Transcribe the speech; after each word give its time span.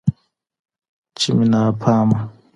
چي 1.19 1.29
مي 1.37 1.45
ناپامه 1.53 2.19